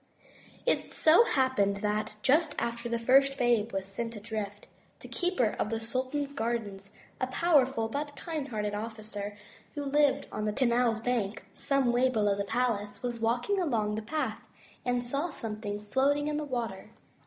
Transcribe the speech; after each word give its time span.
It 0.65 0.93
so 0.95 1.25
happened 1.25 1.77
that, 1.83 2.15
just 2.23 2.55
after 2.57 2.89
the 2.89 2.97
first 2.97 3.37
babe 3.37 3.71
was 3.71 3.85
sent 3.85 4.15
adrift, 4.15 4.65
the 5.01 5.07
keeper 5.07 5.55
of 5.59 5.69
the 5.69 5.79
sultan's 5.79 6.33
gardens, 6.33 6.89
a 7.19 7.27
powerful 7.27 7.87
but 7.87 8.15
kind 8.15 8.47
hearted 8.47 8.73
officer, 8.73 9.37
who 9.75 9.83
lived 9.85 10.25
on 10.31 10.45
the 10.45 10.53
canal 10.53 10.99
bank 10.99 11.45
some 11.53 11.91
way 11.91 12.09
below 12.09 12.33
the 12.35 12.45
palace, 12.45 13.03
was 13.03 13.19
walking 13.21 13.59
along 13.59 13.93
the 13.93 14.01
path 14.01 14.41
and 14.83 15.05
saw 15.05 15.29
something 15.29 15.85
floating 15.91 16.27
in 16.27 16.37
the 16.37 16.45
water. 16.45 16.89